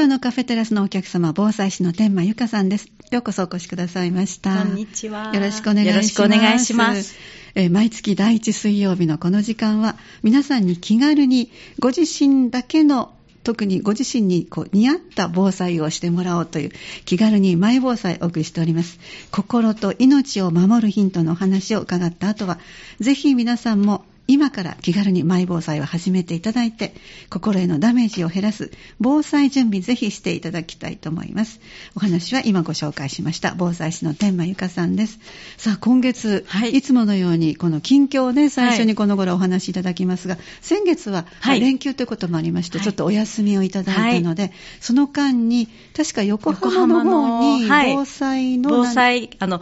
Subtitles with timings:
[0.00, 2.90] 今日のカフェテラスのお客様、防災士の天満ゆかさんです。
[3.10, 4.62] ようこそお越しくださいました。
[4.62, 5.30] こんにちは。
[5.34, 5.94] よろしくお願いします。
[5.94, 7.14] よろしくお願いします。
[7.54, 11.50] えー、毎月第1水曜日のこの時間は、皆さんに気軽に
[11.80, 13.12] ご自身だけの
[13.44, 16.70] 特にご自身にこう似合った防災をしてもらおうという
[17.04, 18.98] 気軽にマイ防災をお送りしております。
[19.30, 22.58] 心と命を守るヒントのお話を伺った後は、
[23.00, 26.94] ぜひ皆さんも今から気軽にマイ防災を始めていただいて、
[27.30, 28.70] 心へのダメージを減らす
[29.00, 31.60] 防災準備ぜひしていただきたいと思います。
[31.96, 35.18] お話は今ご紹介しました、防災士の天満ゆかさんです。
[35.56, 49.60] さあ、今月、はい、いつものようにこの近況をね、最初にこの頃お話しいただきますが、はい、先月は連休ということもありまして、はい、ちょっとお休みをいただいたので、その間に、確か横浜の方に防災の、防災、あの、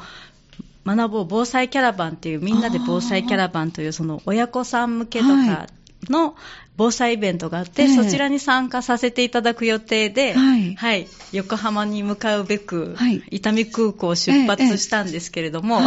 [0.97, 5.67] 学ぼう防災キャラバンっていうみんなで防災キャラバンというその親子さん向けとか
[6.09, 6.35] の
[6.79, 15.81] 防災イベントがあって、はい、そちらに参加させていただく予定で、はい、はい、横浜に向かうべく、はい、伊丹空港を出発したんですけれども、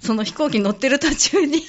[0.00, 1.62] その飛行機乗ってる途中に、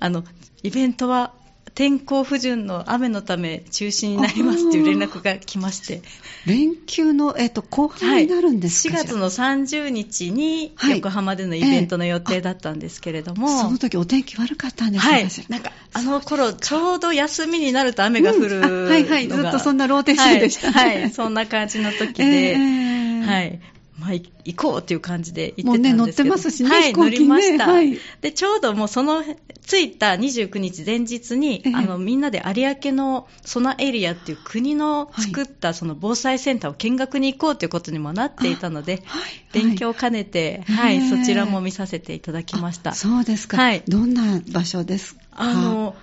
[0.00, 0.24] あの、
[0.62, 1.34] イベントは
[1.76, 6.00] 天候不順の雨のため中止になりますという連絡が来まして。
[6.46, 13.46] 連休の、えっと、後半になるんですか、はい、4月の30日に横浜でのイベントの予定だったんですけれども。
[13.46, 23.60] はいえー、その時お天気悪かったんですか、はい、なんか、あの頃、ちょうど休みになると雨が降る、うん、はいはい、ずっとそんなローテーションでした、ね、はい、はい、そんな感じの時で、えー、はい。
[23.98, 25.74] まあ、行こうっていう感じで行ってたんですけど。
[25.74, 27.98] もうね、乗ってますしね、はい、乗りました、はい。
[28.20, 29.24] で、ちょうどもうその、
[29.66, 42.92] 着いた29日前日に、あの、みんなで有明のソナエリアっていう国の作ったその防災センターを見学に行こうということにもなっていたので、はい、勉強を兼ねて、はい、そちらも見させていただきました。
[42.92, 43.56] そうですか。
[43.56, 43.82] はい。
[43.88, 45.20] どんな場所ですか？
[45.32, 45.96] あの、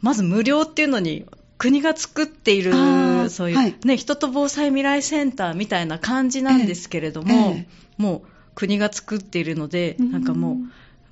[0.00, 1.24] まず無料っていうのに
[1.62, 2.72] 国が作っている、
[3.30, 8.02] そういう、はい、ね、人と防災未来センターみたいな感じなんですけれども、ええ。
[8.02, 10.56] もう国が作っているので、なんかもう、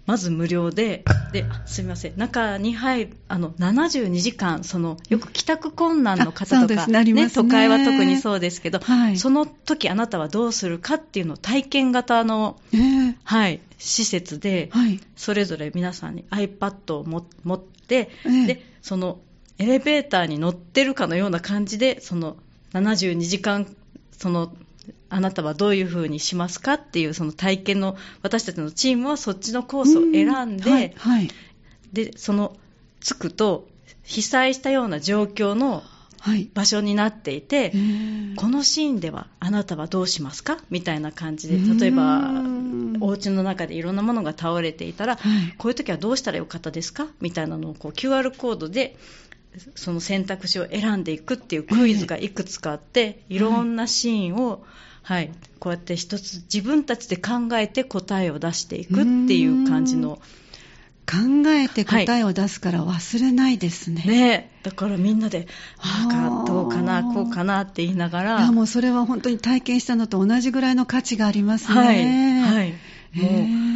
[0.06, 19.20] まず無料で、で、すみません、中に入る、あの、72時間、その、よく帰宅困難の方とか、ね、ね、都会は特にそうですけど、はい、その時あなたはどうするかっていうのを体験型の、えー、はい、施設で、はい、それぞれ皆さんに iPad を持って、えー、で、その、
[19.60, 22.36] エレベーターに乗ってるかのような感じで、その
[22.72, 23.66] 72時間、
[24.10, 24.52] その
[25.10, 31.30] あなたはどういうふうにしますかっていうその体験の私たちのチームはそっちのコースを選んで、はいはい、
[31.92, 32.56] でその
[33.00, 33.68] 着くと
[34.02, 35.82] 被災したような状況の
[36.54, 40.58] 場所になっていて、はい、このシーンではあなたはどうしますか？
[40.70, 42.30] みたいな感じで例えば
[43.00, 45.16] お家の中でいろんなものが倒れていたら、
[45.58, 47.08] こういう時はどうしたらよかったですか？
[47.20, 48.96] みたいなのをこう QR コードで
[49.74, 54.64] その選択肢を選んでいくっていうクイズがいくつかあって、いろんなシーンを、
[55.02, 60.20] はい、こうやって一つ自分たちで考えて答えを出していくっていう感じの。
[61.10, 61.16] 考
[61.48, 64.02] えて答えを出すから忘れないですね。
[64.02, 68.38] はい、ねだからみんなで、ああ、どうかな、こうかなって言いながら。
[68.38, 72.42] いや、もうそれは本当に体験したのと同じぐらいの価値がありますね。
[72.42, 72.62] はい。
[72.62, 72.72] はい。
[73.14, 73.69] もう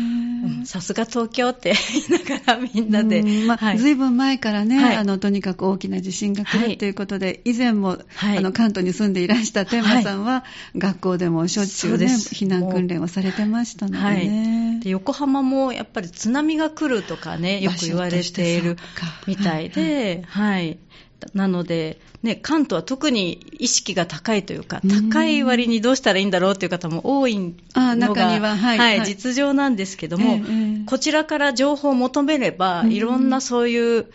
[0.65, 1.75] さすが東京って
[2.09, 3.23] 言いながらみんなで。
[3.47, 6.91] まあ、はい、ずいぶん前からね、はい、あの、とにかく大きな地震が来るとい。
[6.91, 10.45] うことで、はい、以前も、あの、関東に住んでいらした天馬さんは、
[10.77, 14.81] 学校でもしょっちゅうね、避難訓練をされてましたのでね。
[14.83, 18.77] で横浜もやっぱり津波が来るとかね、よく言われている
[19.27, 20.79] みたいで、はい。
[21.35, 24.81] なので、ね、関東は特に意識が高いというか、
[25.11, 34.07] 高い割にどうしたらいいんだろうという方も多いのが、中には、はい、はい、実情なんですけども、えー、こちらから情報を求めれば、いろんなそういう、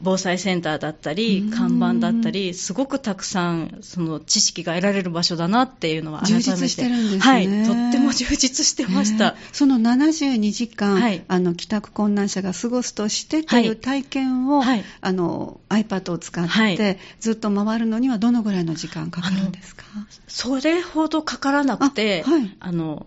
[0.00, 6.44] 防災センターだったり、看板だったり、すごくたくさん、その知識が得られる場所だなっていうのは改めて。
[6.44, 7.20] 充実してるんですね。
[7.20, 7.46] はい。
[7.46, 9.34] とっても充実してました。
[9.52, 16.46] その72時間、はい、あの、帰宅困難者が過ごすとしてという体験を、はい、あの、iPad を使っ
[16.76, 19.84] て、ずっと回るのにはどのぐらいの時間かかるんですか？
[20.28, 23.06] それほどかからなくて、あはい、あの、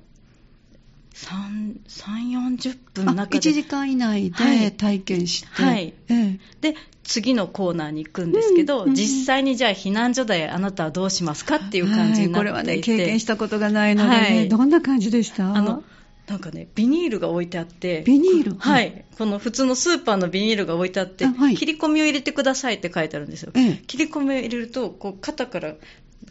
[1.22, 3.50] 3、40分の中で。
[3.50, 5.48] 1時間以内で体験して。
[5.52, 5.74] はい。
[5.74, 15.56] はいええ、で、次のコーナーに行くんですけど、うんうん、実際にじゃあ避難所であなたはどうしますかっていう感じになっていて、はい、これはね、経験したことがないので、ね、はい、どんな感じでした？
[15.56, 15.84] あの、
[16.28, 18.56] なんかね、ビニールが置いてあって、ビニール？
[18.58, 19.06] はい。
[19.18, 23.52] この普通のスーパーのビニールが置いてあって、はい、切り込みを入れてくださいって書いてあるんですよ。
[23.56, 25.76] ええ、切り込みを入れると、こう肩から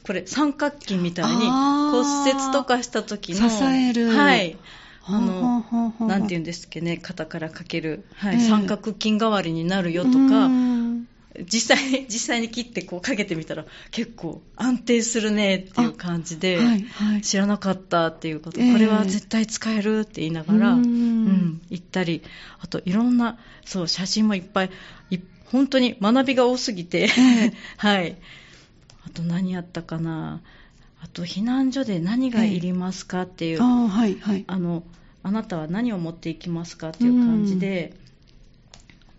[0.02, 4.56] これ三角筋みたいに骨折とかした時の支える、はい、
[5.05, 10.50] あの、なんて言うんですっけね、肩からかける、はい、えー、三角筋代わりになるよとか、
[11.44, 22.23] 実際に、実際に切ってこうかけてみたら結構安定するねっていう感じで、はいはい、知らなかったっていうこと、えー、これは絶対使えるって言いながら、うん、うん、行ったり、
[22.61, 24.70] あといろんな、そう、写真もいっぱい、
[25.11, 28.17] い本当に学びが多すぎて、えー、 はい。
[29.06, 30.41] あと何やったかな。
[31.02, 34.82] あと避難所で何がいりますかっていう、えー、あはいはい、あの
[35.23, 37.94] あなたは何を持っていきますかっていう感じで、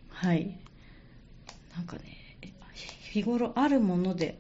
[0.10, 0.58] はい。
[1.76, 2.38] なんかね、
[3.12, 4.40] 日頃あるもので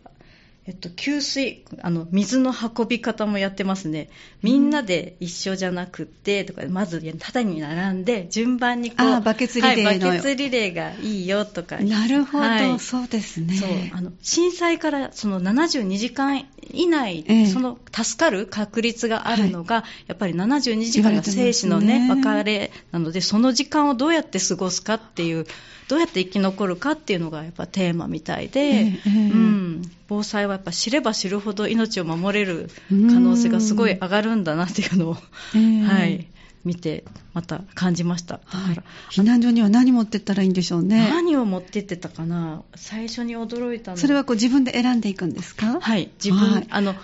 [0.67, 4.11] えっと、給水、あの、水の運び方もやってますね。
[4.43, 11.79] みんなで一緒じゃなくて、とか、まず、縦に並んで、順番にこう、あバケツリレーの、はい、バケツリレーがいいよとか。
[11.79, 13.55] なるほど、はい、そうですね。
[13.55, 22.21] そう、あの、震災からその72時間以内、えその、助かる確率があるのが、はい、やっぱり72時間が生死のね、ね。
[22.23, 25.47] 別れなので、その時間をどうやって過ごすかっていう、
[25.87, 29.60] どうやって生き残るかっていうのがやっぱテーマみたいで、えー、うん、
[30.07, 35.17] 防災はやっぱ知れば知るほど命を守れる可能性がすごい上がるんだなっていうのを、
[35.53, 36.27] えー、はい、
[36.63, 37.03] 見て
[37.33, 38.75] また感じました、はい、
[39.11, 41.09] 避難所には何持ってったらいいんでしょうね。
[41.09, 42.63] 何を持ってってたかな？
[42.75, 43.97] 最初に驚いたの。
[43.97, 45.79] それはこう自分で選んでいくんですか？
[45.79, 46.11] はい。
[46.23, 46.95] 自分、はい、あの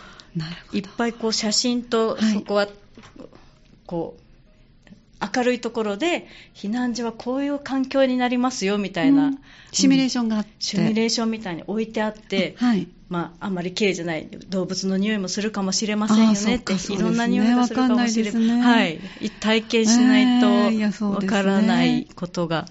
[0.73, 2.67] いっぱいこう写真とそこは
[3.87, 4.21] こう、
[5.19, 9.39] 明るいところで避難所はこういう環境になりますよみたいな、うん、
[9.71, 18.99] シミュレーションがあって、シミュレーションみたいに置いてあって、はい、まあ、あんまり綺麗じゃない動物の匂いもするかもしれませんよねって、ね、いろんな匂いがするかもしれない、ね、はい、
[19.39, 20.41] 体験しない
[20.99, 22.65] とわからないことが、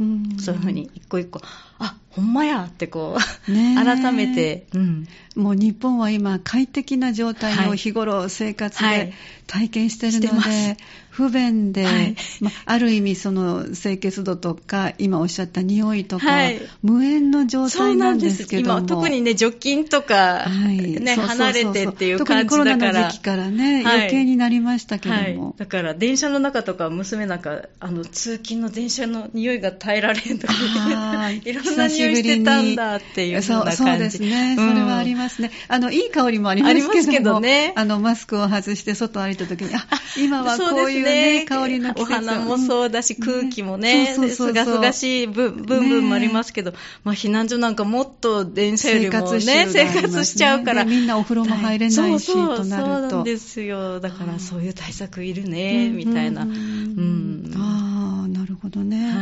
[0.00, 1.40] えーね、そういうふうに一個一個
[1.82, 3.16] あほんまやってこ
[3.48, 9.14] う、ね、改めて、うん、もう日本は今快適な状態を日頃生活で
[9.46, 10.76] 体験してるので、はい、
[11.08, 18.86] 不便で、はい、まあ、る意味その清潔度とか今おっしゃった匂いとか、はい、無縁の状態なんですけども。
[18.86, 22.44] 特にね除菌とか、ね、離れてっていう感じだから。
[22.44, 30.54] 特にコロナの時期からね、余計になりましたけども、だから電車の中とか娘なんかあの通勤の電車の匂いが耐えられんとか
[31.44, 33.76] いろんな匂いしてたんだっていうそうな感じ。
[33.76, 35.50] そうですね、それはありますね。
[35.68, 37.72] あのいい香りもありますけどね。
[37.76, 39.86] あのマスクを外して外歩いた時にあ
[40.16, 41.44] 今はこういうね、ね。
[41.46, 42.12] 香りの季節。
[42.12, 46.72] お花もそうだし、空気もね、すがすがしい部分もありますけど、
[47.04, 50.84] まあ、避難所なんかもっと電車よりもね、生活しちゃうから。
[50.84, 52.66] みんなお風呂も入れないし、そうそう、そう。
[52.66, 54.00] なんですよ。
[54.00, 56.42] だからそういう対策いるね、みたいな。
[56.42, 57.52] うん。
[57.56, 59.10] ああ、なるほどね。
[59.10, 59.21] は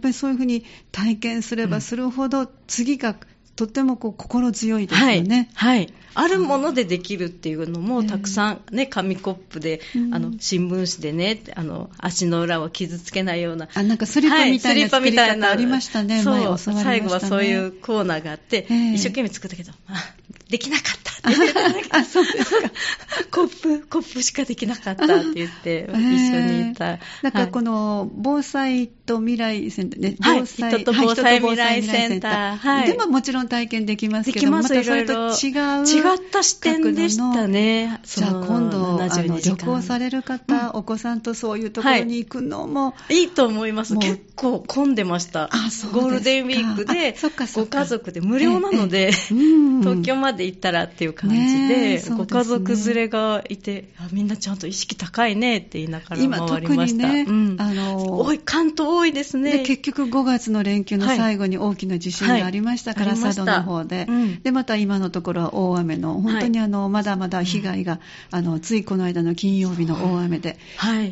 [0.00, 3.16] やっぱりそういうふうに体験すればするほど、次が
[3.60, 5.50] とってもこう心強いですよね。
[5.54, 5.92] はい、はい。
[6.14, 13.68] あるものでできるっていうのもたくさんね、紙コップで、あの新聞紙でねあの足の裏を傷つけないような。
[13.74, 16.24] あなんかスリッパみたいな作り方ありましたね、はい、
[16.58, 19.56] そう、ね、最後はそういうコーナーがあって、えー、一生懸命作った。
[19.56, 20.14] けど、あ
[20.48, 21.10] できなかった
[21.98, 22.70] あ、そうですか。
[23.30, 26.98] コップ、コップしかできなかったって言って、一緒にいた。
[27.22, 32.56] なんかこの、防災と未来センターね、防災、人と防災未来センター。
[32.56, 32.86] はい。
[32.86, 35.50] でももちろん体験できますけどまたそれと違
[35.82, 35.86] う。
[35.86, 38.00] 違った視点でしたね。
[38.04, 42.94] じゃあ今度、あの旅行される方、お子さんとそういうところに行くのも。
[43.10, 43.96] いいと思います。
[43.96, 45.50] 結構混んでました。
[45.92, 47.14] ゴールデンウィークで、
[47.54, 56.36] ご家族で無料なので、東京まで行ったらっていう感じで、ご家族連れがいてあ、みんなちゃんと意識高いねって言いながら回りま
[56.86, 57.08] した。
[57.08, 59.52] 今特にね、あの多い、関東多いですね。
[59.52, 64.06] で、結局5月の連休の最後に大きな地震がありましたから、佐渡の方で、
[64.42, 70.58] で、また今のところは大雨の、本当にあの、まだまだ被害が、あの、ついこの間の金曜日の大雨で、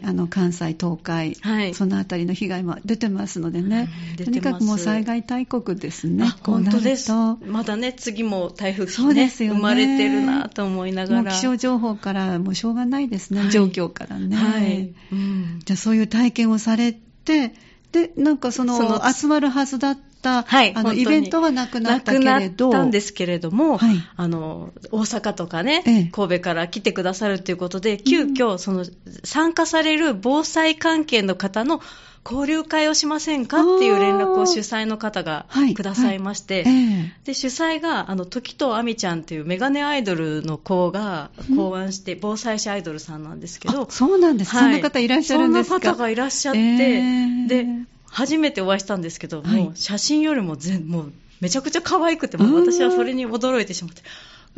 [0.03, 1.37] あの、関西、東海、
[1.75, 3.89] そのあたりの被害も出てますのでね、
[4.25, 6.33] とにかくもう災害大国ですね。
[6.43, 7.13] 本当です。
[7.47, 9.57] まだね、次も台風、ね、そうですよね。
[9.59, 11.33] 生まれてるなと思いながら。
[11.33, 14.37] 気象情報からもうしょうがないですね、はい、状況からね。
[14.37, 17.55] はい、うん、じゃあそういう体験をされて、
[17.93, 22.27] で、なんかその集まるはずだった、はい、あのイベントはなくなったけれど。
[22.27, 28.85] なくなったんですけれども、はい、あの大阪とかね、ええ、神戸から来てくださるということで、急遽その
[29.25, 31.81] 参加される防災関係の方の
[32.25, 36.75] 交流会をしませんかっていう連絡を主催の方がくださいまして、はい。
[36.75, 45.77] はい、で主催があの時とあみちゃんっていうメガネアイドルの子が考案して、防災士アイドルさんなんですけどそうなんです、はい、そんな方いらっしゃるんですか？
[45.77, 47.67] そんな方がいらっしゃって、えー、で
[48.11, 54.03] 初めてお会いしたんですけど、もう写真よりも全もうめちゃくちゃ可愛くて、も私はそれに驚いてしまって。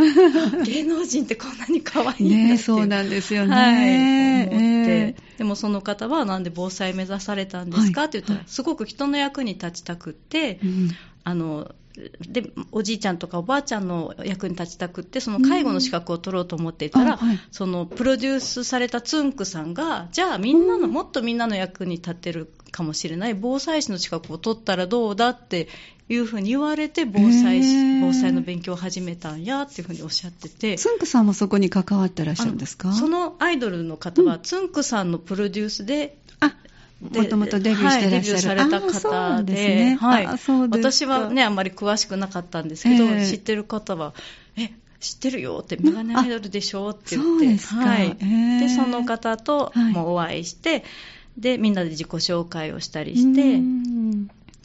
[0.64, 3.54] 芸能人ってこんなに可愛いんだねそうなんですよね。
[3.54, 10.90] はい、思って、えー、でもその方はなんで防災目指されたんですか、はい、って言ったら、すごく人の役に立ちたくって、うん、
[11.24, 11.74] あの
[12.20, 25.68] でおじいちゃんとかおばあちゃんの役に立ちたくってその介護の資格を取ろうと思っていたら、はい、そのプロデュースされたつんくさんがじゃあみんなの、もっとみんなの役に立てるかもしれない防災士の資格を取ったらどうだって
[26.08, 27.60] いうふうに言われて防災
[28.00, 30.76] 防災の勉強を始めたんやっていうふうにおっしゃってて。
[30.76, 32.92] つんくさんもそこに関わってらっしゃるんですか？
[32.92, 36.16] そのアイドルの方は、つんくさんのプロデュースで
[37.00, 44.12] もともとデビューしてらっしゃる、はい、デビューされた方で、でね、はい、私はね、あんまり詳しくなかったんですけど、えー、知ってる方は、
[44.58, 48.16] え、知ってるよって、メガネアイドルでしょって言って、はい、
[48.60, 50.84] でその方ともお会いして、
[51.36, 53.60] で、みんなで自己紹介をしたりして、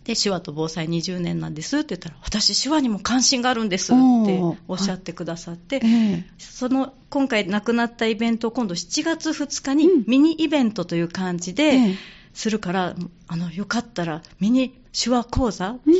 [0.03, 3.95] で、手話と防災20年なんですって言ったら、私、手話にも関心があるんですっ
[4.25, 5.81] ておっしゃってくださって、
[6.37, 11.95] その、今回亡くなったイベントを今度7月2日にミニイベントという感じで、
[12.35, 12.95] するから、
[13.27, 15.93] あの、よかったらミニ手話講座、うん、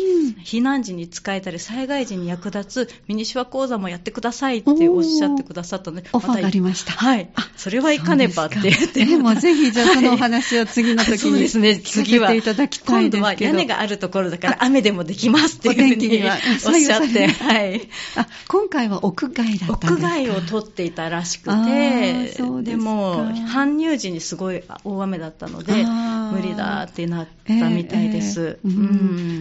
[0.46, 8.60] 避難時に使えたり災害時に役立つミニ手話講座もやってくださいっておっしゃってくださったのでオファーがありました、はい、それはいかねばって。
[8.62, 11.76] 言ってでもぜひじゃあそのお話を次の時に、はい、ですね。
[11.78, 16.24] 次は今度は屋根があるところだから雨でもできますっていうふうに
[16.66, 17.82] おっしゃって、はい、
[18.16, 22.32] あ今回は屋外だった屋外を取っていたらしくて
[22.64, 28.85] でも搬入時にすごい大雨だったので無理だってなったみたいです、えーえー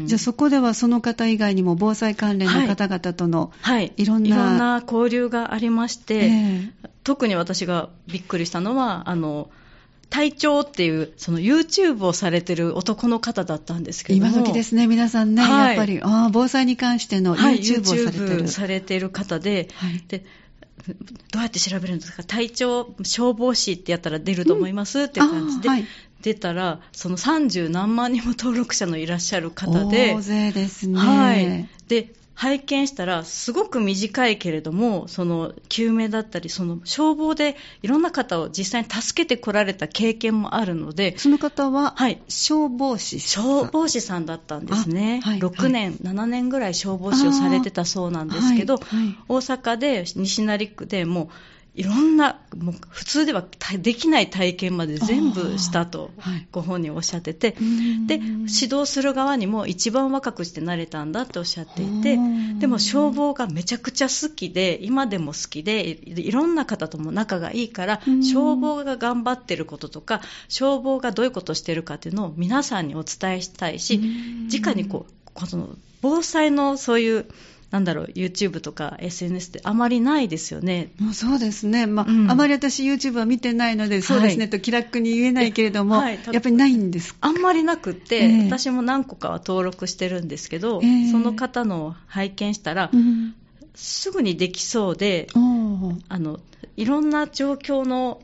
[0.07, 9.51] じゃあそこではその方以外にも防災関連の方々との、はい、いろんな、いろんな交流がありまして、えー、特に私がびっくりしたのは、あの、
[10.11, 18.39] 隊長っていう、その YouTube をされてる男の方だったんですけど今時ですね、皆さんね、はい、やっぱり、あ防災に関しての YouTube をされてる。
[18.41, 20.25] はい、されてる方で、はい、で
[21.33, 22.23] どうやって調べるんですか？
[22.25, 25.85] 隊長消防士ってやったら出ると思います、うん、って感じで、はい、
[26.25, 48.81] 出たらその30何万人も登録者のいらっしゃる方で大勢ですね、はい、で拝見したら、すごく短いけれども、その救命だったり、その消防でいろんな方を実際に助けてこられた経験もあるので、その方は、はい、消防士消防士さんだったんですね、はい、6年、はい、7年ぐらい消防士をされてたそうなんですけど、
[49.29, 51.29] 大阪で西成区でもう、
[51.75, 53.45] いろんな、もう普通では
[53.81, 56.13] できない体験まで全部したと、
[56.53, 57.57] ご本人おっしゃってて、
[58.07, 62.17] で、指導する側にも一番若くして慣れたんだっておっしゃっていて、
[62.61, 74.01] でも消防がめちゃくちゃ好きで、今でも好きで、いろんな方とも仲がいいから、消防が頑張ってることとか、消防がどういうことをしてるかっていうのを皆さんにお伝えしたいし、
[74.49, 75.71] 直にこう、この
[76.03, 77.27] 防災のそういう、
[77.75, 80.93] なんだろう、YouTube とか SNS ってあまりないですよね。
[81.01, 81.89] もうそうですね。
[81.89, 93.35] まあ、うん、あまり私 YouTube は見てないので、そうですね、と気楽に言えないけれども、はい、やっぱりないんですあんまりなくって、えー、私も何個かは登録してるんですけど、えー、その方の拝見したら、うん、
[93.75, 96.39] すぐにできそうで、あの
[96.77, 98.21] いろんな状況の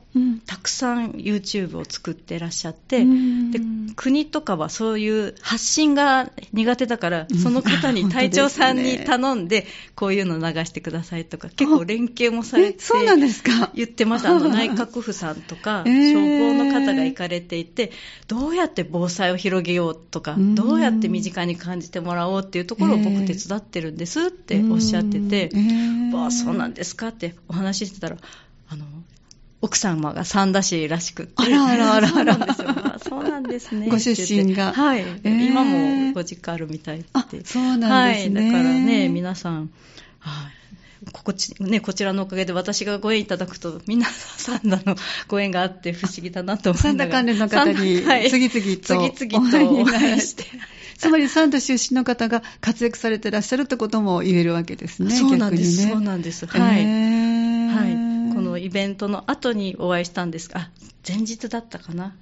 [0.46, 3.60] たくさん YouTube を作ってらっしゃって、うん、で
[3.94, 13.70] 国とかはそういう発信が苦手だから、その方に隊長さんに頼んで、 こういうの流してくださいとか、結構連携もされて、そうなんですか？
[13.74, 17.92] 言ってまた、あの 内閣府さんとか、消防の方が行かれていて、
[18.26, 25.50] どうやって防災を広げようとか、どうやって身近に感じてもらおうっていうところを僕手伝ってるんですっておっしゃってて、
[26.14, 28.16] あそうなんですかってお話ししてたら、
[28.70, 28.86] あの、
[29.60, 31.32] 奥様が三田市らしくて。
[31.36, 32.98] あらあらあらあら。
[33.06, 33.88] そうなんですね。
[33.88, 34.72] ご出身が。
[34.72, 35.46] はい、えー。
[35.46, 36.98] 今もご実家あるみたい
[37.30, 37.44] で。
[37.44, 38.40] そうなんですね。
[38.40, 38.52] はい。
[38.52, 39.70] だからね、皆さん、
[40.20, 40.60] はい。
[41.12, 44.78] こちね、こちらのおかげで私がご縁いただくと、皆さんの
[45.28, 47.10] ご縁があって不思議だなと思います。
[47.10, 50.44] 関連の方に次々と、次々とお会いして。
[50.98, 55.14] つまり三田出身の方が活躍されてらっしゃるってことも言えるわけですね。
[55.14, 55.86] そうなんです。
[55.86, 56.46] ね、そうなんです。
[56.46, 56.84] はい。
[56.84, 58.09] はい。
[58.40, 60.48] このイベントの後にお会いしたんです。
[60.48, 60.70] が、あ、
[61.06, 62.16] 前日だったかな。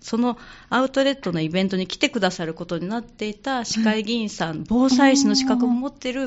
[0.00, 0.38] その
[0.70, 6.26] アウトレットのイベントに来てくださることになっていた市会議員さん、防災士の資格を持っている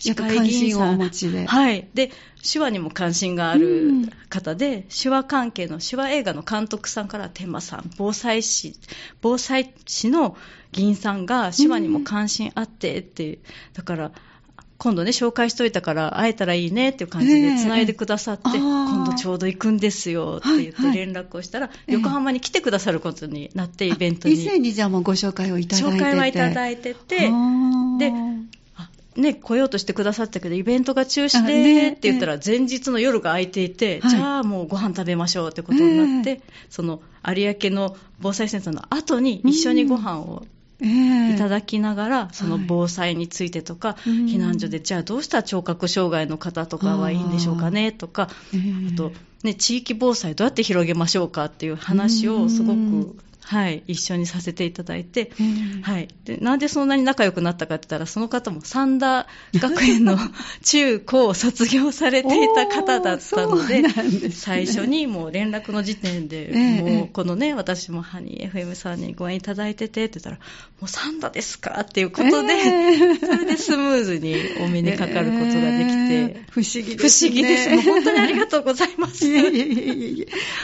[0.00, 0.98] 市会議員さん、
[1.46, 2.10] はい、で
[2.42, 8.74] 手話にも関心がある方で、手話関係の手話映画の監督さんから天馬さん、防災士
[9.20, 10.36] 防災士の
[10.72, 13.38] 議員さんが手話にも関心あってって、
[13.72, 14.12] だから。
[14.82, 21.76] 今度ね、紹介しといたから会えたらいいねっていう感じで繋いでくださって、えー、今度ちょうど行くんですよって言って連絡をしたら、はい。
[21.76, 24.42] はい、横浜に来てくださることになって、イベントに。
[24.42, 25.96] 以前にじゃあもうご紹介をいただいてて。
[25.96, 28.12] 紹介はいただいてて、で、
[29.14, 40.44] ね、来ようとしてくださったけど、イベントが中止でって言ったら、前日の夜が空いていて、じゃあもうご飯食べましょうってことになって、その有明の防災センターの後に一緒にご飯を
[40.82, 49.12] いただきながら、えー、その防災についてとか、はい、避難所でじゃあどうしたら聴覚障害の方とかはいいんでしょうかねとか、えー、あと、
[49.44, 53.16] ね、地域防災どうやって広げましょうかっていう話をすごく
[53.52, 55.30] はい、一緒にさせていただいて、
[55.82, 60.16] はい、でなんでそんなに仲良くなったかって言ったらその方も三田学園の
[60.64, 63.90] 中高を卒業されていた方だったのでね、
[64.30, 70.36] 最初にもう連絡の時点で、もうこのね私もハニー FM さんにご縁いただいててって言ったら
[70.80, 77.30] もう三田ですかっていうことで、それでスムーズにお目にかかることができて、不思議ですね。
[77.30, 77.70] 不思議です。
[77.70, 79.26] もう本当にありがとうございます。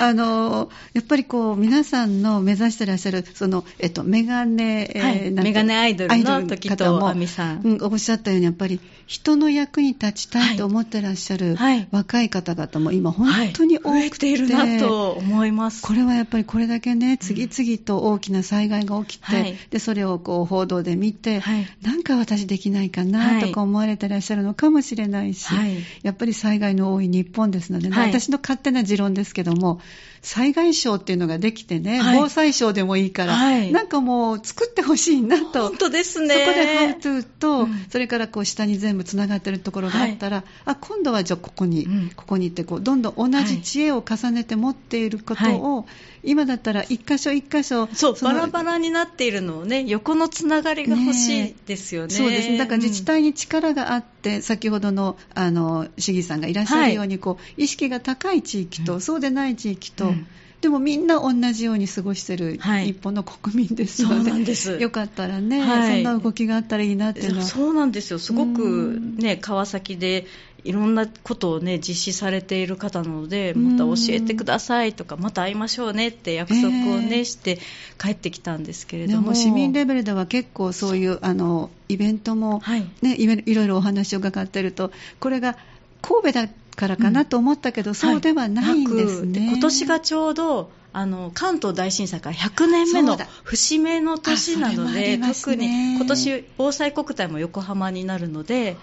[0.00, 7.60] あのやっぱりこう皆さんの目指してらっしゃる、その、えっと、メガネ、はい、メガネアイドルの時と、亜美さん。
[7.62, 11.56] うん、おっしゃったように、やっぱり、人の役に立ちたいと思ってらっしゃる、
[11.90, 15.82] 若い方々も今、本当に多くて、はい、いるなと思います。
[15.82, 25.48] これはやっぱりこれだけね、次々と大きな災害が起きて、はい、で、それをこう、報道で見て、はい、なんか私できないかなとか思われてらっしゃるのかもしれないし、
[26.02, 29.80] やっぱり災害の多い日本ですので、ね、私の勝手な持論ですけども、
[30.22, 35.68] 災害省っていうのができてね、防災省でもいいから、はい、なんかもう作ってほしいなと。
[35.68, 36.34] 本当ですね。
[36.34, 47.88] そこでハウトゥーと、うん、それからこう下に全部つながってるところがあったら、はい、あ、今度はじゃあここに、うん、ここに行ってこう、どんどん同じ知恵を重ねて持っていることを、はい、今だったら一箇所一箇所。
[47.94, 52.08] そう、バラバラになっているのをね、横のつながりが欲しいですよね。
[52.08, 52.58] ねそうですね。
[52.58, 60.07] だから自治体に力があって、うん、先ほどの、あの、市議さんがいらっしゃるように、こう、意識が高い地域と、そうでない地域と、
[60.60, 64.72] でもみんな同じように過ごしてる一本の国民ですので、はい、そうなんです。
[64.72, 67.44] よかったらね、はい、そんな動きがあったらいいなっていうのは。
[67.44, 70.26] そうなんですよ、すごくね、川崎で
[70.64, 77.60] いろんなことをね、実施されている方なので、また教えてくださいとか、また会いましょうねって約束をね、えー、して
[77.96, 79.34] 帰ってきたんですけれども。
[79.34, 82.84] 市民レベルでは結構そういうあのイベントも、はい。
[83.00, 85.56] ね、いろいろお話を伺っていると、これが
[86.02, 86.48] 神戸だ
[86.78, 89.40] からかなと思ったけど、うん、そうではないんですね。
[89.40, 98.76] はい、今年がちょうどあの関東大震災から100年目の節目の年なので、ね、特に今年防災国体も横浜になるので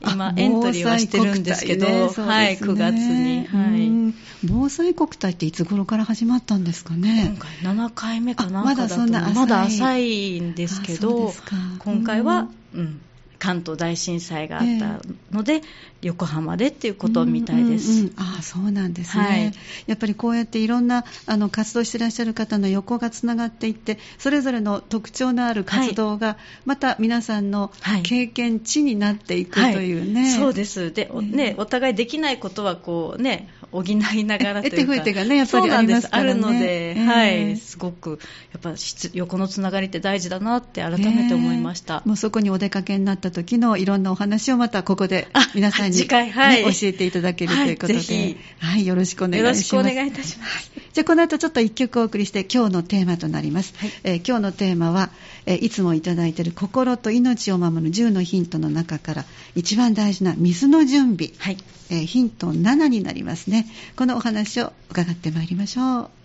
[0.00, 1.92] 今エントリーはしてるんですけど、ね。
[1.94, 7.34] ね、はい、9月に、はい、防災国体っていつ頃から始まったんですかね。
[7.34, 11.32] 今回7回目かなんかだとまだまだ浅いんですけど
[11.80, 13.00] 今回は、うん
[13.42, 15.00] 関東大震災があった
[15.36, 15.62] ので、えー、
[16.02, 17.90] 横浜でっていうことみたいです。
[17.90, 19.52] うんうんうん、あそうなんですね、はい、
[19.88, 27.72] やっぱりこうやっていろんなあの活動していらっしゃる方の横がつながっていって、それぞれの特徴のある活動が、また皆さんの
[28.04, 30.20] 経験値になっていくというね。
[30.20, 30.92] はいはい、そうです。
[30.92, 34.76] で、ね、お互いできないことはこうね補いながらというか。
[34.76, 36.08] 得手不手がね、やっぱりありますね。
[36.12, 38.20] あるので、はい、すごく、
[38.52, 38.74] やっぱ
[39.14, 42.02] 横のつながりって大事だなって改めて思いました。
[42.04, 49.74] もうそこにお出かけになった時のいろんなお話をまたここで皆さんに、ね、次回、はい、教えていただけるということで、はい、はい、よろしくお願いします。
[49.74, 50.70] よろしくお願いいたします。
[50.92, 53.74] じゃあこの後ちょっと一曲お送りして今日のテーマとなります。
[53.76, 55.10] はい、えー、今日のテーマは、
[55.46, 61.32] えー、いつもいただいている心と命を守る10のヒントの中から一番大事な水の準備。
[61.38, 61.56] はい
[61.90, 63.66] えー、ヒント7になりますね。
[63.96, 66.21] このお話を伺ってまいりましょう。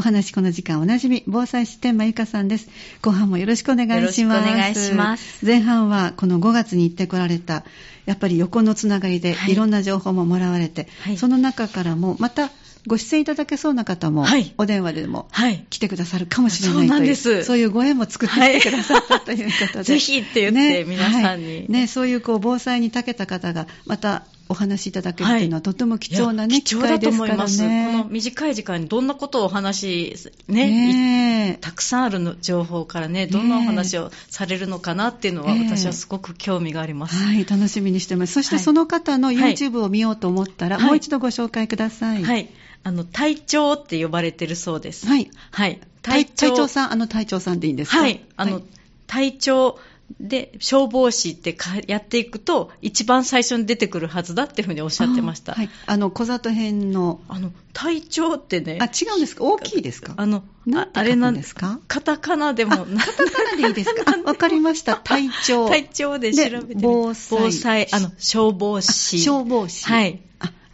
[0.00, 2.70] お話この時間おなじみ、防災視点まゆかさんです。
[3.02, 4.22] 後半もよろしくお願いします。
[4.22, 5.44] よろしくお願いします。
[5.44, 7.64] 前半はこの5月に行ってこられた、
[8.06, 9.54] やっぱり横のつながりでい。
[9.54, 12.50] ろんな情報ももらわれて、はい、その中からもまた
[12.86, 15.28] ご出演いただけそうな方も、はい、お電話でも
[15.68, 17.44] 来てくださるかもしれないという、そうなんです。
[17.44, 27.58] そういうご縁も作ってくださったということで、 ぜひって言って、皆さんに、ね、ね、そういうこう防災に長けた方がまたお話しいただけるというのは、とても貴重なね、貴重だと思います。
[27.58, 37.14] この短い時間にどんなことをお話し、ね、ねたくさんあるの情報からね、どんなお話をされるのかなっていうのは、私はすごく興味があります。
[37.14, 38.32] はい、楽しみにしてます。
[38.32, 42.24] そしてその方の YouTube を見ようと思ったら、もう一度ご紹介ください。
[42.24, 42.50] はい
[42.82, 45.06] あの、隊長って呼ばれてるそうです。
[45.06, 45.30] はい。
[45.50, 45.80] はい。
[46.00, 46.66] 隊長。
[46.66, 47.98] さん、あの隊長さんでいいんですか？
[47.98, 48.24] はい。
[48.36, 48.62] あの、はい、
[49.06, 49.78] 隊長
[50.18, 55.52] で、消防士ってやっていくと、一番最初に出てくるはずだっていうふうにおっしゃってました。
[55.54, 55.70] はい。
[55.86, 57.20] あの、小里編の。
[57.28, 58.78] あの、隊長ってね。
[58.80, 59.44] あ、違うんですか？
[59.44, 60.14] 大きいですか？
[60.16, 60.42] あの、
[60.92, 61.78] あれなんですか？
[61.86, 62.70] カタカナでも。
[62.72, 64.16] カタカナでいい ですか？
[64.24, 64.96] わかりました。
[64.96, 65.68] 隊長。
[65.70, 67.38] 隊長で調べて防災。
[67.40, 69.20] 防災、あの、消防士。
[69.20, 69.84] 消防士。
[69.86, 70.20] はい。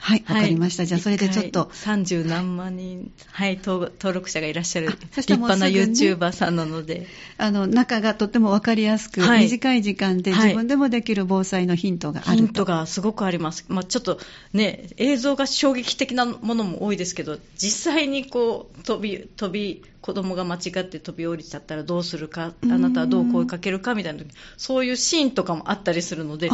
[0.07, 0.85] はい、わかりました。
[0.85, 1.65] じゃあ、それでちょっと。
[1.65, 7.09] 30何万人、はい、登録者がいらっしゃる立派な YouTuber さんなので。
[7.39, 12.37] あの、中がとってもわかりやすく、はい、短い時間で自分でもできる防災のヒントがあると。
[12.37, 13.65] ヒントがすごくあります。
[13.67, 14.21] まあ、ちょっと
[14.53, 26.49] ね、映像が衝撃的なものも多いですけど、実際にこう、飛び、飛び、子供が間違って飛び降りちゃったらどうするか、あなたはどう声かけるかみたいな時、そういうシーンとかもあったりするので、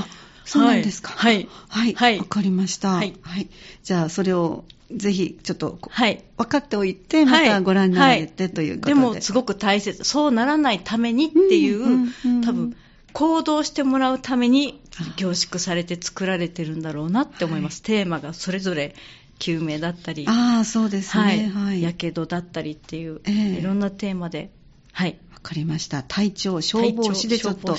[0.44, 1.12] そうなんですか？
[1.12, 1.48] はい。
[1.68, 1.94] はい。
[1.94, 2.18] はい。
[2.18, 2.92] わ、かりました。
[2.92, 3.14] はい。
[3.22, 3.48] はい。
[3.82, 6.22] じゃあ、それを、ぜひ、ちょっと、はい。
[6.36, 10.04] 分かっておいて、またご覧になられて、ということで、でも、すごく大切。
[10.04, 12.76] そうならないためにっていう、うんうんうん、多分、
[13.12, 14.80] 行動してもらうために
[15.16, 17.82] 凝縮されて作られてるんだろうなって思います。
[17.82, 18.94] テーマがそれぞれ
[19.38, 21.52] 救命だったり、ああ、そうですね。
[21.54, 21.82] はい。
[21.82, 24.50] やけどだったりっていう、えー、いろんなテーマで、
[24.92, 25.18] はい。
[25.42, 26.04] わかりました。
[26.04, 27.74] 隊長、消防士でちょっと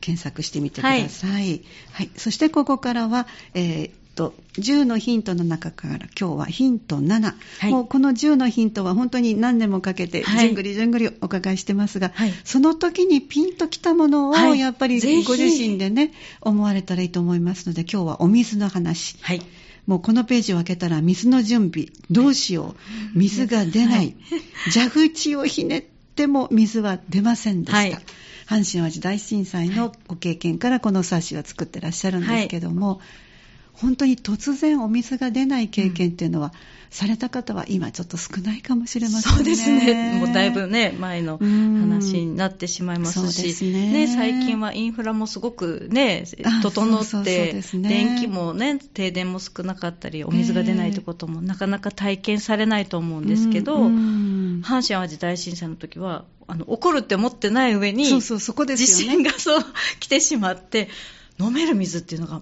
[0.00, 1.30] 検索してみてください。
[1.30, 1.62] はい。
[1.92, 7.34] はい、そしてここからは、えー、っと、10のヒントの中から今日はヒント7。
[7.58, 19.18] はい、もうこの10のヒントは本当に何年もかけて、じゅんぐりじゅんぐりお伺いしてますが、はい、その時にピンときたものをやっぱりご自身でね、思われたらいいと思いますので、今日はお水の話。
[19.20, 19.42] はい。
[19.86, 22.74] もうこのページを開けたら水の準備、どうしよ
[23.14, 24.16] う、水が出ない、
[24.72, 27.78] 蛇口をひねって、でも水は出ませんでした。
[27.78, 27.92] はい、
[28.46, 32.98] 阪神・淡路大震災のご経験からこの冊子を作ってらっしゃるんですけども、はい、
[33.80, 36.52] 本当に突然お水が出ない経験っていうのは、うん、
[36.90, 39.36] された方は今ちょっと少ないかもしれませんね。
[39.36, 40.18] そうですね。
[40.18, 46.24] もうだいぶね、前の話になってしまいますし、すね、ね、最近はインフラもすごくね、
[46.62, 59.16] 整って、電気もね、停電も少なかったり、お水が出ないってこともなかなか体験されないと思うんですけど、阪神・淡路大震災の時は、あの、怒るって思ってない上に、そうそう、そこですよね。
[59.16, 59.64] 地震がそう
[60.00, 60.88] 来てしまって、
[61.38, 62.40] 飲める水っていうのが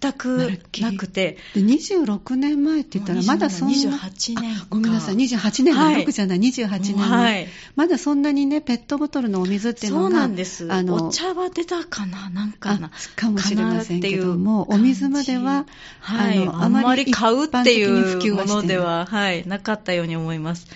[0.00, 1.36] 全くなくて。
[1.54, 3.74] で、26年前って言ったら、まだそんな。
[3.74, 7.08] 28年ごめんなさい、28年の6じゃない、28年前。
[7.08, 7.48] はい。
[7.76, 10.08] まだそんなにね、ペットボトルのお水っていうのが。
[10.10, 10.72] そうなんです。
[10.72, 12.90] あの、お茶は出たかななんかな。
[13.16, 15.66] かもしれませんけども、お水までは、
[16.00, 20.66] はい、あの、あまり買うっていうものでは、はい、なかったように思います。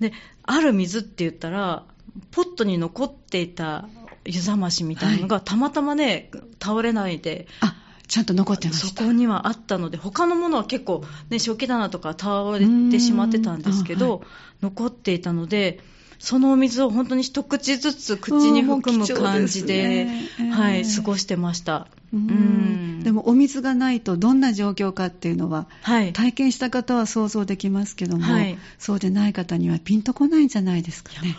[0.00, 0.12] で、
[0.44, 1.84] ある水って言ったら、
[2.30, 3.88] ポットに残っていた
[4.24, 6.30] 湯冷ましみたいなのが、はい、たまたまね、
[6.60, 7.46] 倒れないで。
[7.60, 7.76] あ
[8.08, 9.02] ちゃんと残ってました。
[9.02, 14.20] そこにはあったので、他のものは結構、ね、食器棚とか倒れてしまってたんですけど、はい、
[14.64, 15.80] 残っていたので、
[16.18, 21.88] そのお水を本当に一口ずつ口に含む感じで、ねえー、はい、過ごしてました。
[22.12, 23.02] うん。
[23.02, 31.36] でもお水がないとどんな状況かっていうのは、はい、体験した方は想像できますけども、はい、そうでない方にはピンとこないんじゃないですかね。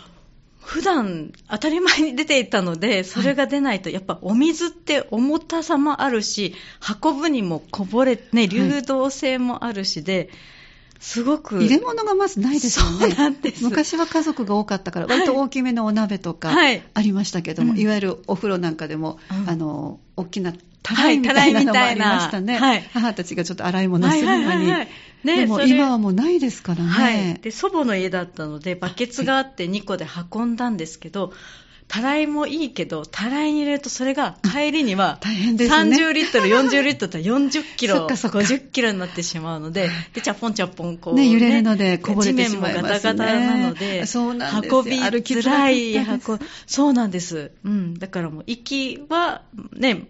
[0.64, 6.54] 普段当たり前に出ていたので、それが出ないと、やっぱお水って重たさもあるし、
[7.02, 10.30] 運ぶにもこぼれ、ね、流動性もあるしで、
[11.00, 11.62] すごく。
[11.62, 12.98] 入れ物がまずないですよね。
[12.98, 13.62] そうなんです。
[13.62, 16.50] 昔は家族が多かったから、割と大きめのお鍋とか
[16.94, 22.58] ありましたけども、はい、いわゆるお風呂なんかでも、うん、あの、大きなたらいみたいなのもありましたね。
[22.58, 24.44] はい、母たちがちょっと洗い物するのに。
[24.44, 24.88] はいはいはい
[25.24, 26.90] ね、でも今はもうないですからね。
[26.90, 27.34] はい。
[27.40, 31.32] で、祖母の家だったので、バケツがあって2個で運んだんですけど、
[31.88, 35.96] たらいもいいけど、たらいに入れるとそれが帰りには、大変ですね。
[35.96, 42.82] 30リットル、40リットルと40キロ、50キロになってしまうので、で、チャポンチャポンこう、ね、揺れるのでこぼれてしまいますね。
[42.82, 46.20] 地面もガタガタなので、そうなんです運びづらい、運
[46.66, 47.52] そうなんです。
[47.64, 47.94] うん。
[47.98, 49.42] だからもう、息は、
[49.72, 50.08] ね、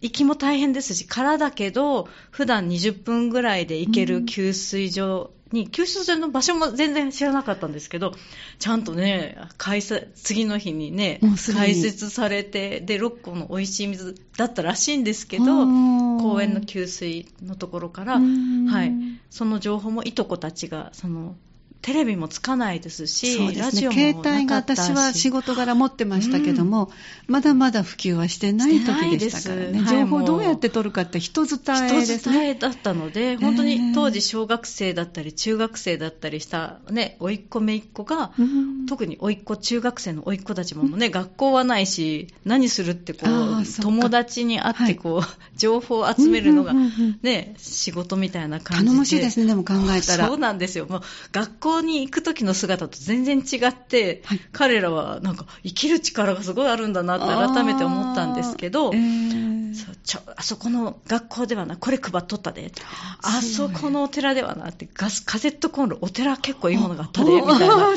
[0.00, 8.14] 行きも大変ですし、空だけど、普段20分ぐらいで行ける給水所に、うん、給水所の場所も全然知らなかったんですけど、
[8.58, 11.20] ちゃんとね、開次の日にね、
[11.54, 18.92] 開設されて、で、6個の美味しい水だったらしいんですけど、公園の給水のところから、はい、
[19.28, 21.36] その情報もいとこたちが、その、
[21.82, 29.84] テレビもつかないですし、そうです携帯が私は仕事柄持ってましたけども、うん、まだまだ普及はしてない時でしたからね。
[29.88, 32.18] 情報どうやって取るかって人伝えですね。
[32.18, 46.74] 人伝えだったので、本当に当時小学生だったり中学生だったりしたね、甥っ子姪っ子が、うん、特に甥っ子中学生の甥っ子たちもね、うん、学校はないし、何するってこう、友達に会ってこう、はい、情報を集めるのが
[47.22, 48.88] ね、仕事みたいな感じで。
[48.90, 50.26] 頼もしいですね、でも考えたら。
[50.26, 50.86] そうなんですよ。
[50.86, 62.70] もう学校に行く時の姿と全然違って、はい、彼らはなんか生きる力がすごいあるんだなって改めて思ったんですけど、えー、そうちょあそこの学校ではなこれ配っとったで。
[63.22, 67.96] あそこのお寺ではなってガスカセットコンロお寺結構いいものがあったでみたいな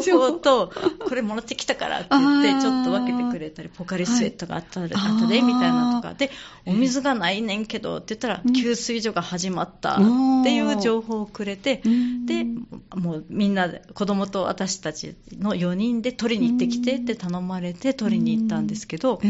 [0.00, 0.72] 情報と
[1.06, 6.14] これもらってきたからって言ってちょっと分けてくれたりポカリスエットがあった,、あったでみたいなとか。
[6.14, 6.30] で
[6.66, 9.98] お水がないねんけどって言ったら給水所が始まったっ
[10.44, 11.82] ていう情報をくれて
[12.26, 12.46] で
[12.94, 19.20] もうみんなで子供と私たちの4人で取りに行ってきてって頼まれて取りに行ったんですけど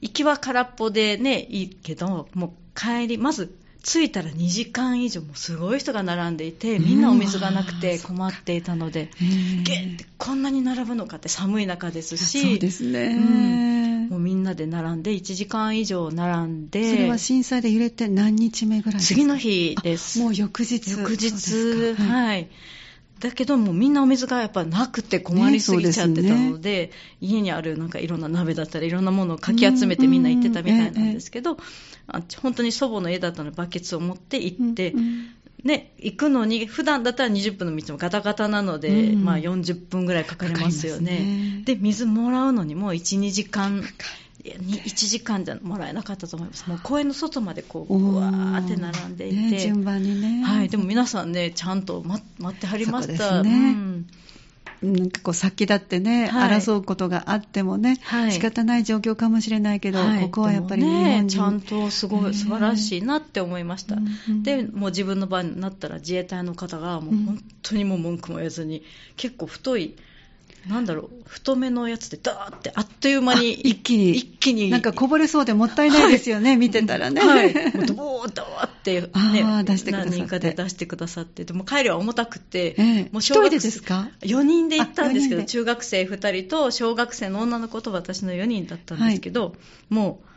[0.00, 9.10] 行きは空っぽでねいいけどもう帰りまず着いたら2時間以上もすごい人が並んでいてみんなお水がなくて困っていたので、
[9.62, 19.20] ゲッてこんなに並ぶのかって寒い中ですしそうですね、うん、もうみんなで並んで1時間以上並んでそれは震災で揺れて何日目ぐらいですか？
[19.20, 20.18] 次の日です。
[20.18, 20.90] もう翌日。
[20.90, 21.94] 翌日。
[21.94, 22.48] はい、はい
[23.20, 31.56] だけどもみんなお水がやっぱなくて困りすぎちゃってたのでね、で家にあるなんかいろんな鍋だったりいろんなものをかき集めてみんな行ってたみたいなんですけど、
[32.08, 34.94] あ本当に祖母の家だったのでバケツを持って行って、
[35.64, 43.82] ね、行くのに普段だったら20分の道もガタガタなので、うん、まあ、40分ぐらいかかりますよね、ね、で水もらうのにも12時間
[44.54, 53.42] 1時間じゃもらえなかったと思います、もう公園の外までこう、ぶわーって並んでいて、ね、順番にね、はい、でも皆さんね、ちゃんと待ってはりました。
[53.42, 54.06] ね、うん。
[54.82, 63.96] なんかこう先立ってね、はい、争うことがあってもね、はい、仕方ない状況かもしれないけど、はい、ここはやっぱりね、ちゃんとすごい素晴らしいなって思いました、
[64.42, 68.82] でもう自分の場になったら自衛隊の方がもう本当にもう文句も言わずに、
[69.16, 69.96] 結構太い
[70.68, 74.68] なんだろう、太めのやつでダーってあっという間に一気に、一気に。
[74.68, 77.20] なんかこぼれそうでもったいないですよね、はい、見てたらね。
[77.20, 77.54] はい。
[77.54, 79.02] もうドボードーって、
[79.32, 90.35] ね、出して何人かで出してくださって、でも帰りは重たくて、ええ、もう小学生ですか ?4 人で行ったんですけど、中学生2人と小学生の女の子と私の4人だったんですけど、はい、もう、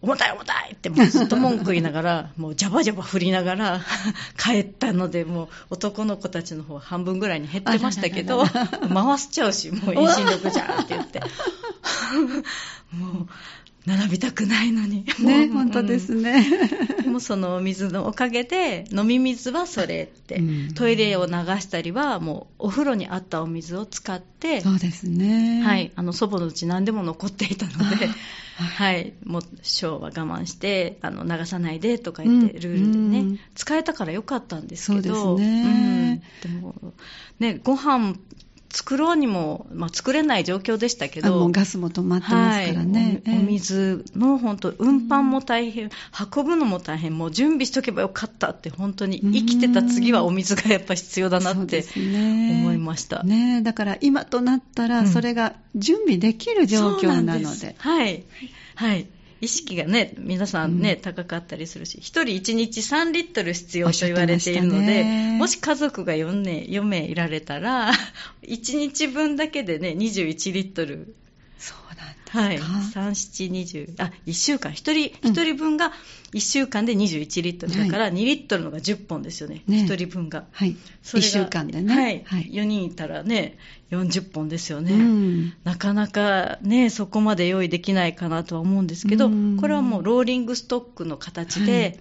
[0.00, 3.80] 重たい重たいってもうずっと文句言いながら、 もうジャバジャバ振りながら
[4.38, 11.20] 帰ったので、もう男の子たちの方は半分ぐらいに減ってましたけど、回しちゃうし、もう遠心力じゃんって言って。
[12.92, 13.28] もう
[13.86, 15.06] 並びたくないのに。
[15.18, 16.44] ね、本当ですね。
[17.06, 25.62] もうそのお水のおかげで、飲み水はそれって、うん、トイレを流したりは、もうお風呂にあったお水を使って、そうですね。
[25.62, 28.10] はい、あの祖母のうち何でも残っていたので、
[28.58, 36.22] はい、もう小は我慢して、あの流さないでとか言って、ルールでね、うん、使えたからよかったんですけど、そうですね。
[36.44, 36.74] うん、でも、
[37.38, 38.16] ね、ご飯
[38.70, 45.90] 作ろうにも、まあ、作れない状況でしたけど、ガスも止まってますからね、はい、お水の本当、運搬も大変、
[46.34, 53.22] 運ぶのも大変、もう準備しとけばよかったって、本当に生きてた次はお水がやっぱ必要だなって思いました。
[53.22, 57.74] ね、ね、だから今となったら、それが準備できる状況なので。
[57.78, 58.24] はい、
[58.74, 59.06] はい
[59.40, 65.04] 意識がね、皆さんね、うん、高かったりするし、1人1日3リットル必要と言われているので、
[65.38, 67.92] もし家族が4名 ,4 名いられたら、
[68.42, 71.14] 1日分だけでね、21リットル。
[71.58, 74.92] そうなんはい、3、7、20、あ、1週間、1人、
[75.28, 75.92] 1人分が
[76.32, 79.86] 1週間で21リットルだから、2リットルのが10本ですよね、ね。
[79.88, 80.44] 1人分が。
[80.52, 80.76] はい。
[81.04, 81.94] 1週間でね。
[81.94, 82.22] はい。
[82.24, 83.56] はい、4人いたらね、
[83.90, 91.98] 40本ですよね、うん、なかなかね、そこまで用意できないかなとは思うんですけど、うん、これはもうローリングストックの形で、はい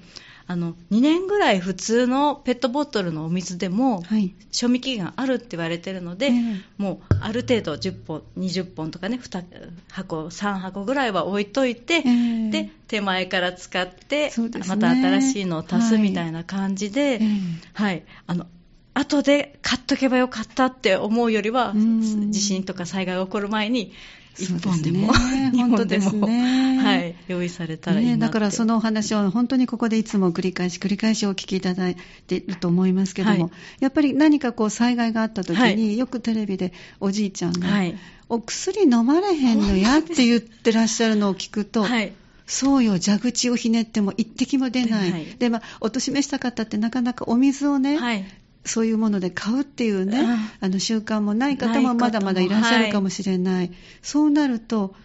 [0.49, 9.43] あの2年ぐらい普通のペットボトルのお水でも、はい、賞味期限あるって言われてるので、えー、もうある程度10本、20本とかね、2
[9.91, 14.33] 箱、3箱ぐらいは置いといて、えー、で手前から使って、ね、
[14.67, 17.29] また新しいのを足すみたいな感じで、はい、
[17.73, 18.47] はい、あの
[18.93, 23.91] 後で買っとけばよかったって思うよりは、地震とか災害が起こる前に
[24.37, 31.97] 1本でも、ね、2本でも、ね、はい、用意されたらいいな、ね、だからそのお話を本当にここでいつも繰り返し繰り返しお聞きいただい
[32.27, 37.97] ていると思いますけども、はい、やっぱり何かこう災害があった時に、はい、よくテレビでおじいちゃんが、はい、
[38.29, 42.13] お薬飲まれへんのやって言ってらっしゃるのを聞くと、はい。
[42.49, 45.35] そうよ、蛇口をひねっても一滴も出ない。
[45.37, 48.25] で、まあ、おとしめした方ってなかなかお水をね、はい、
[48.67, 50.23] そういうもので買うっていうね、
[50.59, 53.47] あの習慣もない方もまだまだいらっしゃるかもしれない。
[53.47, 54.95] ない、そうなると、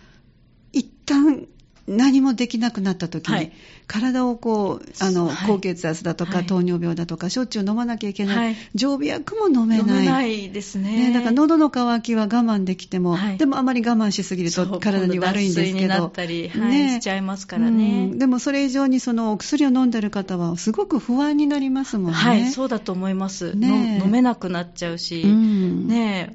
[0.73, 1.47] 一旦
[1.87, 3.53] 何もできなくなった時に、はい、
[3.87, 9.99] 体をこうあの、はい、高血圧だとか、はい、糖尿病だとかしょっちゅう飲まなきゃいけない、常備薬も飲めない。
[9.99, 15.89] 飲めないですね、ね、だから喉の渇きは我慢できても、でもあまり我慢しすぎると体に悪いんですけど。
[15.89, 22.17] なったり、ね、しちゃいますからね、うん、でもそれ以上にそのお薬を飲んでる方はすごく不安になりますもんね。
[22.17, 26.35] はいそうだと思います、ね、飲めなくなっちゃうし、うん、ね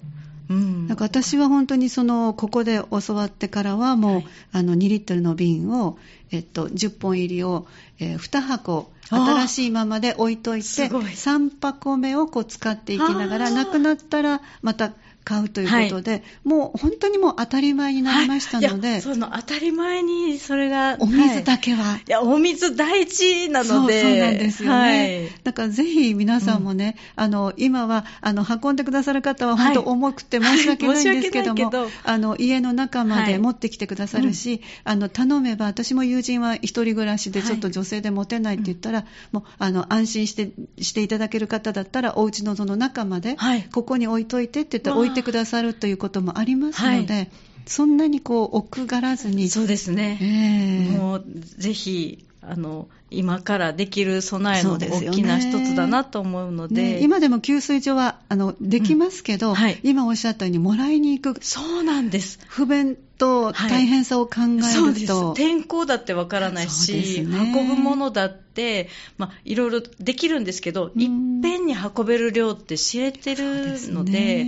[0.49, 5.97] うん、なんか私は本当にそのここで教わってからはもう、はい、あの2リットルの瓶を、
[6.31, 7.67] えっと、10本入りを、
[7.99, 14.93] えー、2箱新しいままで置いといて3箱目をこう使っていきながらなくなったらまた
[15.27, 25.29] 買うということで、はい、もう本当にもう当たり前になりましたので、はい、その当たり前にそれが、お水だけは、はい、いや、お水大事なので、そうなんですよね。
[25.43, 31.71] だからぜひ皆さんもね、うん、あの今はあの運んでくださる方は本当重くて申し訳ないんですけども、
[32.05, 43.35] あの家の中まで持ってきてくださるし、あの頼めば、私も友人は一人暮らしでちょっと女性で持てないって言ったら、もうあの安心してしていただける方だったら、お家のその中まで、
[43.73, 47.29] ここに置いといてって言ったら置いててくださるということもありますので、はい、
[47.65, 49.49] そんなにこう奥がらずに。
[49.49, 50.17] そうですね。
[50.21, 59.55] えー、もうぜひあの今からできる備えの大きな一つだなと思うので、ね、今でも給水所はあのできますけど、うん。
[59.55, 61.43] はい、今おっしゃったようにもらいに行く。
[61.43, 62.39] そうなんです。
[62.47, 71.09] 不便と大変さを考えると、はい、天候だってわからないし、ね、運ぶものだって、まあ、いろいろできるんですけど、いっ
[71.41, 74.45] ぺんに運べる量って知れてるので。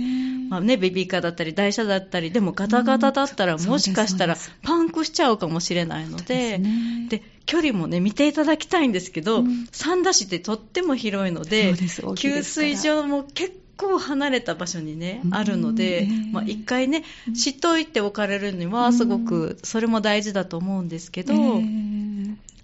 [0.50, 6.60] まあね、ベビーカーだったり台車だったりでもガタガタだったらもしかしたらパンクしちゃうかもしれないので
[7.08, 11.74] で距離もね見ていただきたいんですけど、うん、三田市ってとっても広いので
[12.16, 17.02] 給水所も結構離れた場所にね、あるので、まあ、一回ね、
[17.34, 21.32] 知っておいておかれるには、すごくそれも大事だと思うんですけど、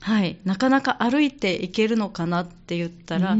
[0.07, 3.37] はい、なかなか歩いていけるのかなって言ったら、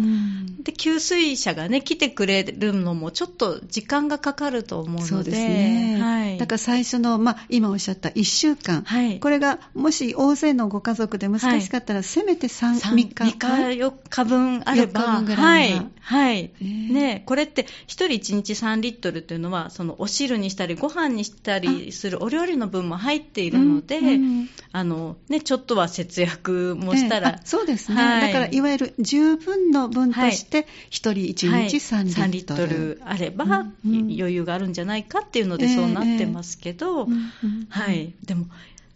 [0.65, 13.15] で給水車がね来てくれるのもちょっと時間がかかると思うのでそうですね、はい、だから最初の、まあ、今おっしゃった1週間、はい、これがもし大勢のご家族で難しかったら、はい、せめて 3, 3, 日。
[13.15, 15.91] 3日4日分あれば4日分ぐらいはい。
[16.07, 24.11] はい、ね、これって1人1日3リットルというのはそのお汁にしたりご飯にしたりするお料理の分も入っているので、うんう
[24.43, 37.07] ん、あのね、ちょっとは節約もしたら、えー、そうですね、はい、だからいわゆる十分の分として、1人1日3リットル,、はい、リットルあれば、余裕があるんじゃないかっていうので、そうなってますけど、
[37.69, 38.47] はい、でも、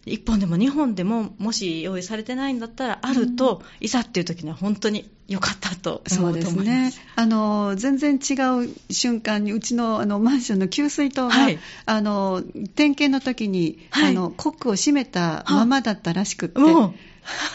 [0.05, 6.55] 1本でも2本でももし用意されてないんだったらあると、いざっていう時には本当に良かったと思うと思います。
[6.55, 7.03] そうですね。
[7.15, 8.33] あの全然違
[8.65, 12.41] う瞬間にうちのあのマンションの給水塔が、はい、あの
[12.75, 16.61] 点検の時に、はい、あのコックを閉めたままだったらしくって。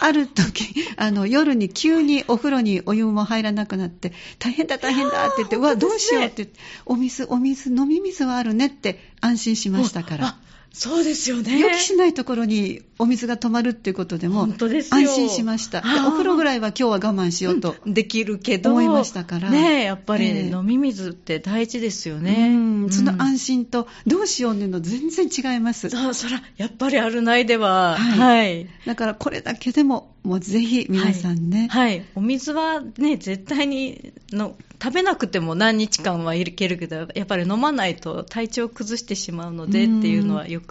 [0.00, 10.38] ある時あの夜に急にお風呂にお湯も入らなくなって大変だ大変だって言ってうわどうしようって言ってお水お水飲み水はあるねって安心しましたから
[10.78, 11.58] そうですよね。
[11.58, 15.78] 予期しないところにお水が止まるっていうことでも、安心しました。
[16.06, 19.48] お風呂ぐらいは今日は我慢しようと、できるけど、思いましたから。
[19.48, 22.48] ねやっぱり、飲み水って大事ですよね。
[22.50, 25.88] うん、その安心と、どうしようねの全然違います。
[25.88, 28.18] そう、そら、やっぱりあるないでは、はい。
[28.18, 40.65] はい、だからこれだけでも、もうぜひ皆さんね、はい、はい、お水はね、絶対にの食べなくても何日間はいけるけど、やっぱり飲まないと体調を崩してしまうのでっていうのはよく、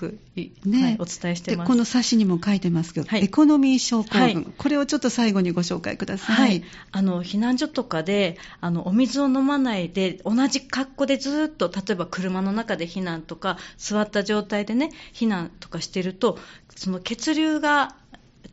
[0.65, 0.83] ね。
[0.83, 1.67] はい、お伝えしてます。
[1.67, 6.35] この冊子にも書いてますけど、はい、エコノミー症候群、はい、これをちょっと最後にご紹介ください。
[6.35, 16.39] はい、あの避難所とかであのお水を飲まないで、同じ格好でずっと、例えば車の中で避難とか、座った状態でね、避難とかしてると、
[16.75, 17.95] その血流が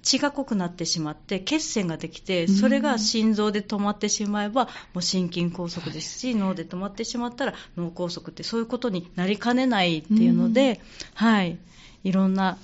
[0.02, 10.80] 血が濃くなってしまって血栓ができてそれが心臓で止まってしまえばもう心筋梗塞ですし脳で止まってしまったら脳梗塞ってそういうことになりかねないっていうので、
[11.14, 11.58] はい、
[12.04, 12.58] いろんな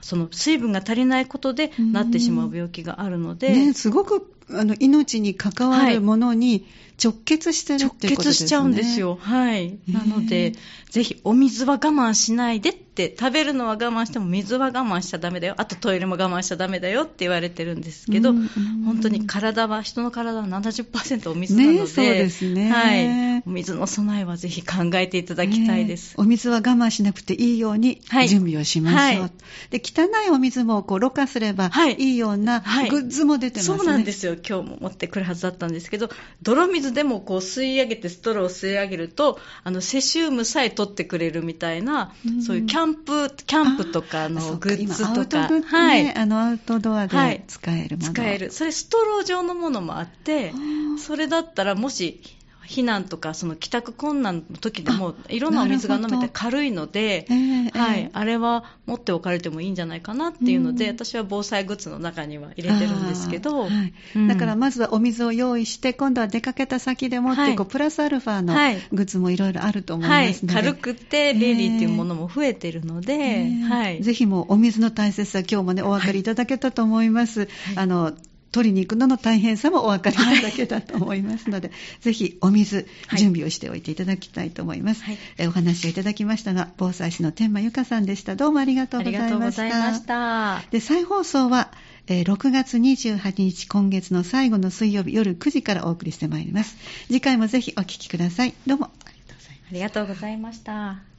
[0.00, 6.66] その水分が足りないことでなってしまう病気があるので、ね、すごくあの命に関わるものに
[7.02, 8.14] 直結してるってことですね。
[8.14, 9.18] 直結しちゃうんですよ。
[9.20, 9.78] はい。
[9.88, 10.52] なので、
[10.90, 15.54] ぜひお水は我慢しないでって食べるのは我慢しても水は我慢しちゃダメだよ。
[15.56, 17.04] あとトイレも我慢しちゃダメだよ。
[17.04, 18.46] って言われてるんですけど、うんうん、
[18.84, 29.20] 本当に体は人の体は70%お水なので、ね、そうですね、はい、お水の備えはぜひ考えていただきたいです、お水は我慢しなくていいように準備をしましょう、はい。
[29.20, 29.30] はい、
[29.70, 32.12] で汚いお水もこうろ過すればい。
[32.14, 34.34] いようなグッズも出てますね、そうなんですよ。
[34.34, 36.10] 今日も持ってくるはずだったんですけど
[36.42, 48.50] 泥水でもこう吸い上げてストローを吸い上げるとあのセシウムさえ取ってくれるみたいな、うん、そういうキャンプキャンプとかのグッズとか、ね、はい、あのアウトドアで使えるもの、はい、使える。
[48.50, 50.52] それストロー状のものもあって
[50.98, 52.22] それだったらもし
[52.66, 58.00] 避難とかその帰宅困難の時でもいろんなお水が飲めて軽いので、えーはい。
[58.00, 60.94] えーあれは持っておかれてもいいんじゃないかなっていうので、うん。
[60.94, 63.92] 私は防災グッズの中には入れてるんですけど、はい。
[64.14, 64.28] うん。
[64.28, 67.56] だからまずはお水を用意して今度は出かけた先でもって、はい。
[67.56, 68.76] こうプラスアルファのはい。
[68.92, 78.12] グッズもいろいろあると思いはいますので、軽くて便利っていうものも増えてるので、えーはい、ぜひもうお水の大切さ今日もねお分かりいただけたと思います、あの
[78.52, 83.18] 取りに行くのの大変さもお分かりいただけたと思いますので、ぜひお水、はい。
[83.18, 85.18] 準備をしておいていただきたいと思います、はい。
[85.38, 88.36] えーお話をいただきましたが防災士の天満由香さんでした。
[88.36, 90.62] どうもありがとうあございりがとうごましたざいました。
[90.70, 91.72] で再放送は、
[92.06, 96.76] えー6月28日今月の最後の水曜日夜9時からお送りしてまいります。
[97.06, 98.54] 次回もぜひお聞きください。
[98.66, 98.86] どうも。
[98.86, 101.11] ありがとうございますありがとうございました。